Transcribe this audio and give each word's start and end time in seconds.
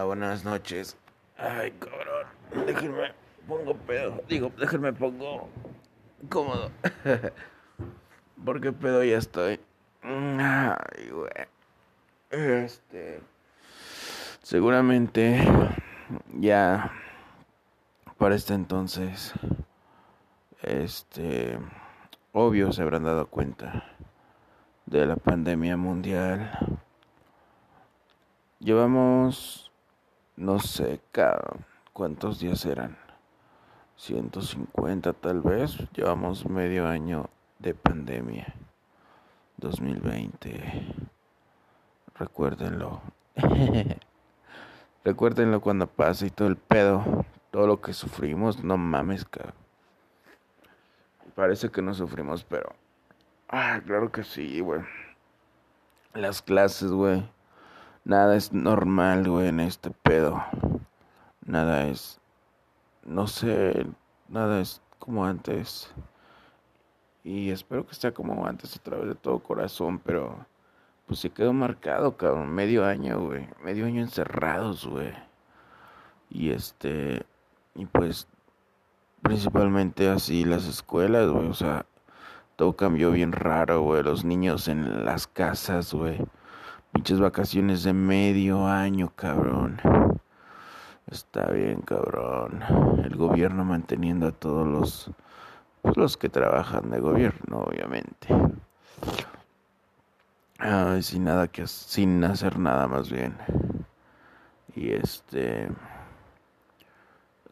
Buenas 0.00 0.44
noches. 0.44 0.96
Ay, 1.36 1.70
cabrón. 1.72 2.26
Déjenme, 2.66 3.12
pongo 3.46 3.74
pedo. 3.76 4.22
Digo, 4.26 4.50
déjenme, 4.58 4.92
pongo 4.92 5.48
cómodo. 6.30 6.70
Porque 8.44 8.72
pedo 8.72 9.04
ya 9.04 9.18
estoy. 9.18 9.60
Ay, 10.02 11.10
güey. 11.10 11.30
Este. 12.30 13.20
Seguramente 14.42 15.46
ya 16.32 16.90
para 18.22 18.36
este 18.36 18.54
entonces, 18.54 19.32
este, 20.62 21.58
obvio 22.32 22.72
se 22.72 22.82
habrán 22.82 23.02
dado 23.02 23.26
cuenta 23.26 23.84
de 24.86 25.06
la 25.06 25.16
pandemia 25.16 25.76
mundial. 25.76 26.80
Llevamos, 28.60 29.71
no 30.36 30.58
sé, 30.58 31.00
cuántos 31.92 32.40
días 32.40 32.64
eran. 32.64 32.96
150 33.96 35.12
tal 35.12 35.40
vez. 35.40 35.76
Llevamos 35.92 36.48
medio 36.48 36.86
año 36.86 37.28
de 37.58 37.74
pandemia. 37.74 38.54
2020. 39.58 40.94
Recuérdenlo. 42.14 43.00
Recuérdenlo 45.04 45.60
cuando 45.60 45.86
pase 45.86 46.26
y 46.26 46.30
todo 46.30 46.48
el 46.48 46.56
pedo. 46.56 47.24
Todo 47.50 47.66
lo 47.66 47.80
que 47.80 47.92
sufrimos. 47.92 48.64
No 48.64 48.76
mames, 48.78 49.24
cabrón. 49.24 49.54
Parece 51.34 51.70
que 51.70 51.82
no 51.82 51.94
sufrimos, 51.94 52.44
pero... 52.44 52.74
Ah, 53.48 53.80
claro 53.84 54.10
que 54.10 54.24
sí, 54.24 54.60
güey. 54.60 54.80
Las 56.14 56.42
clases, 56.42 56.90
güey 56.90 57.22
Nada 58.04 58.34
es 58.34 58.52
normal, 58.52 59.28
güey, 59.28 59.48
en 59.48 59.60
este 59.60 59.90
pedo. 59.90 60.42
Nada 61.46 61.86
es, 61.86 62.20
no 63.04 63.28
sé, 63.28 63.86
nada 64.28 64.60
es 64.60 64.82
como 64.98 65.24
antes. 65.24 65.92
Y 67.22 67.50
espero 67.50 67.86
que 67.86 67.94
sea 67.94 68.12
como 68.12 68.44
antes 68.44 68.76
a 68.76 68.82
través 68.82 69.06
de 69.06 69.14
todo 69.14 69.38
corazón, 69.38 70.00
pero 70.00 70.44
pues 71.06 71.20
se 71.20 71.30
quedó 71.30 71.52
marcado, 71.52 72.16
cabrón. 72.16 72.52
Medio 72.52 72.84
año, 72.84 73.20
güey. 73.20 73.48
Medio 73.62 73.86
año 73.86 74.00
encerrados, 74.00 74.84
güey. 74.84 75.12
Y 76.28 76.50
este, 76.50 77.24
y 77.76 77.86
pues 77.86 78.26
principalmente 79.22 80.08
así 80.08 80.44
las 80.44 80.66
escuelas, 80.66 81.30
güey. 81.30 81.46
O 81.46 81.54
sea, 81.54 81.86
todo 82.56 82.74
cambió 82.74 83.12
bien 83.12 83.30
raro, 83.30 83.82
güey. 83.82 84.02
Los 84.02 84.24
niños 84.24 84.66
en 84.66 85.04
las 85.04 85.28
casas, 85.28 85.94
güey 85.94 86.18
Pinches 86.92 87.20
vacaciones 87.20 87.84
de 87.84 87.94
medio 87.94 88.66
año, 88.66 89.10
cabrón. 89.16 89.80
Está 91.06 91.50
bien, 91.50 91.80
cabrón. 91.80 92.62
El 93.02 93.16
gobierno 93.16 93.64
manteniendo 93.64 94.26
a 94.26 94.32
todos 94.32 94.68
los 94.68 95.10
pues 95.80 95.96
los 95.96 96.16
que 96.18 96.28
trabajan 96.28 96.90
de 96.90 97.00
gobierno, 97.00 97.62
obviamente. 97.62 98.28
Ay, 100.58 101.02
sin 101.02 101.24
nada 101.24 101.48
que 101.48 101.66
sin 101.66 102.22
hacer 102.24 102.58
nada 102.58 102.86
más 102.88 103.10
bien. 103.10 103.38
Y 104.76 104.92
este 104.92 105.70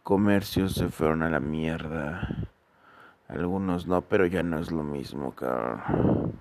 comercios 0.03 0.75
se 0.75 0.91
fueron 0.91 1.23
a 1.23 1.31
la 1.31 1.41
mierda. 1.41 2.29
Algunos 3.27 3.87
no, 3.87 4.03
pero 4.03 4.27
ya 4.27 4.43
no 4.43 4.59
es 4.59 4.71
lo 4.71 4.83
mismo, 4.83 5.35
cabrón 5.35 6.41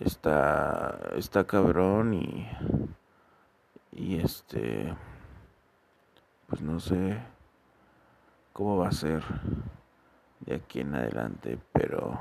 está, 0.00 0.98
está 1.16 1.44
cabrón 1.46 2.14
y, 2.14 2.48
y 3.92 4.18
este, 4.18 4.94
pues 6.48 6.62
no 6.62 6.80
sé 6.80 7.18
cómo 8.52 8.78
va 8.78 8.88
a 8.88 8.92
ser 8.92 9.22
de 10.40 10.56
aquí 10.56 10.80
en 10.80 10.94
adelante, 10.94 11.58
pero, 11.72 12.18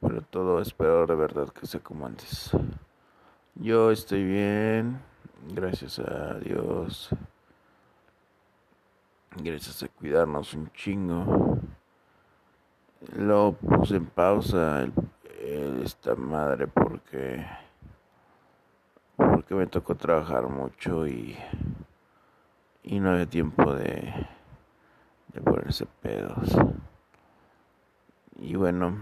pero 0.00 0.22
todo 0.22 0.60
espero 0.60 1.06
de 1.06 1.14
verdad 1.14 1.48
que 1.48 1.66
sea 1.66 1.80
como 1.80 2.06
antes. 2.06 2.50
Yo 3.54 3.90
estoy 3.90 4.24
bien, 4.24 5.00
gracias 5.48 5.98
a 5.98 6.34
Dios, 6.38 7.10
gracias 9.36 9.82
a 9.82 9.88
cuidarnos 9.88 10.54
un 10.54 10.70
chingo. 10.72 11.58
Lo 13.16 13.52
puse 13.52 13.96
en 13.96 14.06
pausa 14.06 14.82
el 14.82 14.92
esta 15.50 16.14
madre 16.14 16.68
porque 16.68 17.44
porque 19.16 19.54
me 19.54 19.66
tocó 19.66 19.96
trabajar 19.96 20.48
mucho 20.48 21.08
y 21.08 21.36
y 22.84 23.00
no 23.00 23.10
había 23.10 23.26
tiempo 23.26 23.74
de 23.74 24.28
de 25.28 25.40
ponerse 25.40 25.86
pedos. 25.86 26.56
Y 28.36 28.54
bueno 28.54 28.96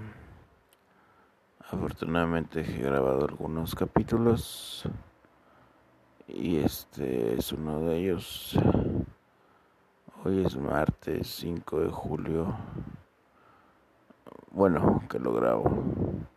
afortunadamente 1.70 2.60
he 2.60 2.82
grabado 2.82 3.26
algunos 3.26 3.74
capítulos 3.74 4.88
y 6.26 6.56
este 6.56 7.34
es 7.34 7.52
uno 7.52 7.80
de 7.80 7.98
ellos. 7.98 8.58
Hoy 10.24 10.44
es 10.46 10.56
martes 10.56 11.28
5 11.28 11.80
de 11.80 11.90
julio. 11.90 12.56
Bueno 14.50 15.02
que 15.10 15.18
lo 15.18 15.34
grabo 15.34 16.27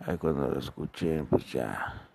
Ahí 0.00 0.18
cuando 0.18 0.48
lo 0.48 0.58
escuché, 0.58 1.24
pues 1.24 1.50
ya. 1.52 2.08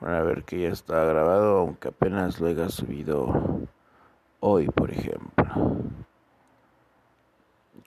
Van 0.00 0.14
a 0.14 0.22
ver 0.22 0.44
que 0.44 0.60
ya 0.60 0.68
está 0.70 1.04
grabado, 1.04 1.58
aunque 1.58 1.88
apenas 1.88 2.40
lo 2.40 2.48
haya 2.48 2.68
subido 2.68 3.68
hoy, 4.40 4.66
por 4.68 4.90
ejemplo. 4.90 5.44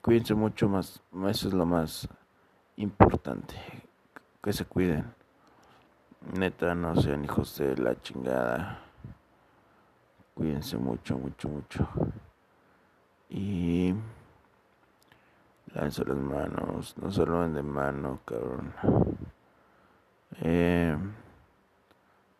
Cuídense 0.01 0.35
mucho 0.35 0.69
más, 0.69 1.01
eso 1.27 1.47
es 1.47 1.53
lo 1.53 1.65
más 1.65 2.07
importante. 2.75 3.55
Que 4.41 4.53
se 4.53 4.65
cuiden. 4.65 5.13
Neta, 6.37 6.75
no 6.75 6.95
sean 6.95 7.23
hijos 7.25 7.57
de 7.57 7.75
la 7.77 7.99
chingada. 8.01 8.79
Cuídense 10.33 10.77
mucho, 10.77 11.17
mucho, 11.17 11.49
mucho. 11.49 11.87
Y 13.29 13.72
Lanza 15.83 16.05
las 16.05 16.15
manos, 16.15 16.95
no 16.97 17.25
lo 17.25 17.49
de 17.49 17.61
mano, 17.61 18.21
cabrón. 18.23 18.73
Eh, 20.39 20.97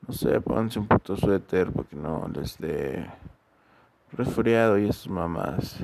no 0.07 0.13
sé, 0.13 0.39
pónganse 0.39 0.79
un 0.79 0.87
puto 0.87 1.17
suéter 1.17 1.69
porque 1.73 1.97
no 1.97 2.25
les 2.29 2.57
dé 2.57 3.05
resfriado 4.13 4.77
y 4.77 4.87
esas 4.87 5.09
mamás. 5.09 5.75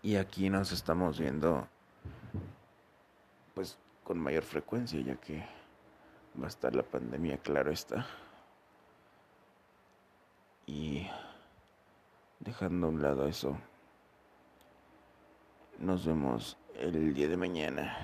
Y 0.00 0.16
aquí 0.16 0.48
nos 0.48 0.72
estamos 0.72 1.18
viendo, 1.18 1.68
pues, 3.54 3.76
con 4.02 4.18
mayor 4.18 4.44
frecuencia, 4.44 4.98
ya 5.02 5.16
que 5.16 5.44
va 6.40 6.46
a 6.46 6.48
estar 6.48 6.74
la 6.74 6.84
pandemia, 6.84 7.36
claro 7.36 7.70
está. 7.70 8.06
Y 10.64 11.06
dejando 12.40 12.86
a 12.86 12.88
un 12.88 13.02
lado 13.02 13.28
eso. 13.28 13.58
Nos 15.78 16.06
vemos 16.06 16.56
el 16.78 17.12
día 17.12 17.28
de 17.28 17.36
mañana. 17.36 17.96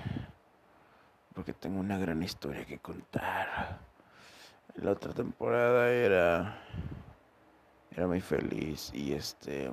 Porque 1.33 1.53
tengo 1.53 1.79
una 1.79 1.97
gran 1.97 2.21
historia 2.21 2.65
que 2.65 2.79
contar. 2.79 3.79
La 4.75 4.91
otra 4.91 5.13
temporada 5.13 5.89
era. 5.89 6.61
Era 7.91 8.07
muy 8.07 8.19
feliz 8.19 8.91
y 8.93 9.13
este. 9.13 9.71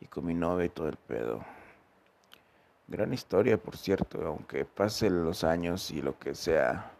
Y 0.00 0.06
con 0.06 0.24
mi 0.24 0.34
novia 0.34 0.66
y 0.66 0.68
todo 0.70 0.88
el 0.88 0.96
pedo. 0.96 1.44
Gran 2.86 3.12
historia, 3.12 3.58
por 3.58 3.76
cierto, 3.76 4.26
aunque 4.26 4.64
pasen 4.64 5.24
los 5.24 5.44
años 5.44 5.90
y 5.90 6.00
lo 6.00 6.18
que 6.18 6.34
sea. 6.34 6.92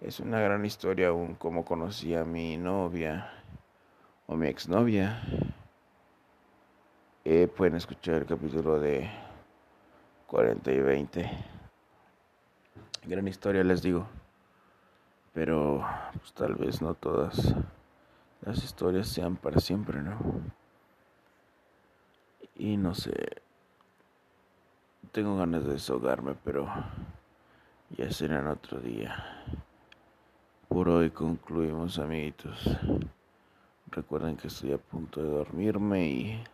Es 0.00 0.20
una 0.20 0.40
gran 0.40 0.64
historia 0.64 1.08
aún 1.08 1.34
como 1.34 1.64
conocí 1.64 2.14
a 2.14 2.24
mi 2.24 2.56
novia 2.56 3.30
o 4.26 4.36
mi 4.36 4.48
exnovia. 4.48 5.22
Eh, 7.26 7.48
pueden 7.48 7.76
escuchar 7.76 8.16
el 8.16 8.26
capítulo 8.26 8.78
de 8.78 9.10
40 10.26 10.72
y 10.72 10.80
20. 10.80 11.30
Gran 13.04 13.26
historia, 13.26 13.64
les 13.64 13.80
digo. 13.80 14.06
Pero 15.32 15.82
pues, 16.18 16.34
tal 16.34 16.54
vez 16.54 16.82
no 16.82 16.92
todas 16.92 17.54
las 18.42 18.62
historias 18.62 19.08
sean 19.08 19.36
para 19.36 19.58
siempre, 19.58 20.02
¿no? 20.02 20.18
Y 22.56 22.76
no 22.76 22.94
sé. 22.94 23.14
Tengo 25.10 25.38
ganas 25.38 25.64
de 25.64 25.72
desahogarme, 25.72 26.34
pero 26.44 26.68
ya 27.88 28.10
será 28.10 28.40
en 28.40 28.48
otro 28.48 28.80
día. 28.80 29.24
Por 30.68 30.90
hoy 30.90 31.08
concluimos, 31.08 31.98
amiguitos. 31.98 32.68
Recuerden 33.86 34.36
que 34.36 34.48
estoy 34.48 34.72
a 34.72 34.78
punto 34.78 35.22
de 35.22 35.30
dormirme 35.30 36.06
y 36.06 36.44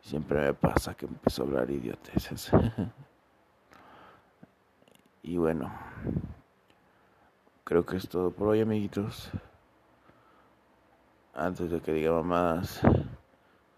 Siempre 0.00 0.40
me 0.40 0.54
pasa 0.54 0.94
que 0.94 1.06
empiezo 1.06 1.42
a 1.42 1.46
hablar 1.46 1.70
idioteces. 1.70 2.50
y 5.22 5.36
bueno, 5.36 5.70
creo 7.64 7.84
que 7.84 7.96
es 7.96 8.08
todo 8.08 8.30
por 8.30 8.48
hoy, 8.48 8.60
amiguitos. 8.60 9.30
Antes 11.34 11.70
de 11.70 11.80
que 11.80 11.92
diga 11.92 12.12
mamadas, 12.12 12.80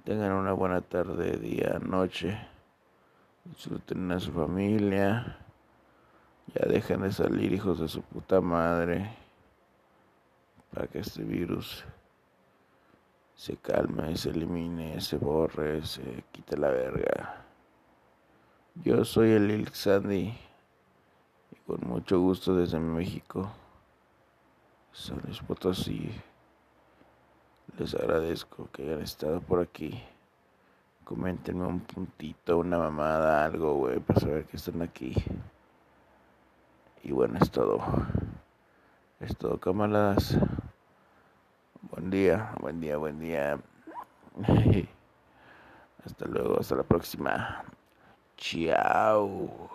tengan 0.04 0.32
una 0.32 0.52
buena 0.52 0.80
tarde, 0.80 1.36
día, 1.36 1.78
noche. 1.80 2.38
Disfruten 3.44 4.10
a 4.12 4.20
su 4.20 4.32
familia. 4.32 5.38
Ya 6.54 6.66
dejen 6.66 7.02
de 7.02 7.12
salir, 7.12 7.52
hijos 7.52 7.80
de 7.80 7.88
su 7.88 8.02
puta 8.02 8.40
madre. 8.40 9.10
Para 10.72 10.86
que 10.86 11.00
este 11.00 11.22
virus 11.22 11.84
se 13.40 13.56
calme, 13.56 14.14
se 14.18 14.28
elimine, 14.28 15.00
se 15.00 15.16
borre, 15.16 15.80
se 15.86 16.24
quite 16.30 16.58
la 16.58 16.68
verga. 16.68 17.42
Yo 18.74 19.02
soy 19.02 19.30
el 19.30 19.48
Lil 19.48 19.66
Sandy 19.68 20.30
y 21.50 21.56
con 21.66 21.80
mucho 21.88 22.20
gusto 22.20 22.54
desde 22.54 22.78
México, 22.78 23.50
San 24.92 25.22
Luis 25.24 25.40
Potosí, 25.40 26.10
les 27.78 27.94
agradezco 27.94 28.68
que 28.70 28.82
hayan 28.82 29.00
estado 29.00 29.40
por 29.40 29.60
aquí. 29.60 29.98
Coméntenme 31.04 31.64
un 31.64 31.80
puntito, 31.80 32.58
una 32.58 32.78
mamada, 32.78 33.46
algo, 33.46 33.72
güey, 33.76 34.00
para 34.00 34.20
saber 34.20 34.44
que 34.44 34.58
están 34.58 34.82
aquí. 34.82 35.14
Y 37.02 37.10
bueno, 37.12 37.38
es 37.40 37.50
todo. 37.50 37.80
Es 39.18 39.34
todo, 39.34 39.58
camaradas. 39.58 40.36
Buen 41.82 42.10
día, 42.10 42.52
buen 42.60 42.80
día, 42.80 42.98
buen 42.98 43.18
día. 43.18 43.58
hasta 46.04 46.26
luego, 46.26 46.60
hasta 46.60 46.76
la 46.76 46.82
próxima. 46.82 47.64
Chao. 48.36 49.70